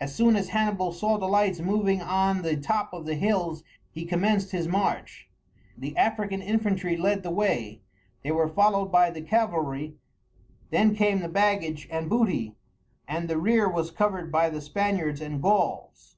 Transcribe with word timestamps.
As 0.00 0.14
soon 0.14 0.34
as 0.34 0.48
Hannibal 0.48 0.92
saw 0.92 1.18
the 1.18 1.28
lights 1.28 1.60
moving 1.60 2.00
on 2.00 2.40
the 2.40 2.56
top 2.56 2.94
of 2.94 3.04
the 3.04 3.14
hills 3.16 3.62
he 3.90 4.06
commenced 4.06 4.50
his 4.52 4.66
march. 4.66 5.28
The 5.76 5.94
African 5.94 6.40
infantry 6.40 6.96
led 6.96 7.22
the 7.22 7.30
way; 7.30 7.82
they 8.22 8.32
were 8.32 8.48
followed 8.48 8.90
by 8.90 9.10
the 9.10 9.20
cavalry; 9.20 9.96
then 10.70 10.94
came 10.96 11.18
the 11.20 11.28
baggage 11.28 11.86
and 11.90 12.08
booty, 12.08 12.54
and 13.06 13.28
the 13.28 13.36
rear 13.36 13.68
was 13.68 13.90
covered 13.90 14.32
by 14.32 14.48
the 14.48 14.62
Spaniards 14.62 15.20
and 15.20 15.42
Gauls. 15.42 16.16